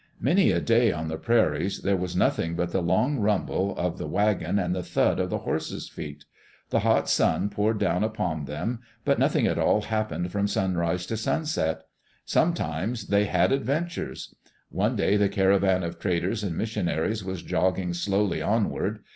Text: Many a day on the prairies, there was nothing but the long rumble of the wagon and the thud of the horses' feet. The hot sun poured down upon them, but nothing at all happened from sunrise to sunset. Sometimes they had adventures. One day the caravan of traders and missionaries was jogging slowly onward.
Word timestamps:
Many 0.19 0.49
a 0.49 0.59
day 0.59 0.91
on 0.91 1.09
the 1.09 1.17
prairies, 1.19 1.83
there 1.83 1.95
was 1.95 2.15
nothing 2.15 2.55
but 2.55 2.71
the 2.71 2.81
long 2.81 3.19
rumble 3.19 3.77
of 3.77 3.99
the 3.99 4.07
wagon 4.07 4.57
and 4.57 4.73
the 4.73 4.81
thud 4.81 5.19
of 5.19 5.29
the 5.29 5.37
horses' 5.37 5.89
feet. 5.89 6.25
The 6.71 6.79
hot 6.79 7.07
sun 7.07 7.49
poured 7.51 7.77
down 7.77 8.03
upon 8.03 8.45
them, 8.45 8.79
but 9.05 9.19
nothing 9.19 9.45
at 9.45 9.59
all 9.59 9.81
happened 9.83 10.31
from 10.31 10.47
sunrise 10.47 11.05
to 11.05 11.17
sunset. 11.17 11.83
Sometimes 12.25 13.09
they 13.09 13.25
had 13.25 13.51
adventures. 13.51 14.33
One 14.71 14.95
day 14.95 15.17
the 15.17 15.29
caravan 15.29 15.83
of 15.83 15.99
traders 15.99 16.43
and 16.43 16.57
missionaries 16.57 17.23
was 17.23 17.43
jogging 17.43 17.93
slowly 17.93 18.41
onward. 18.41 19.01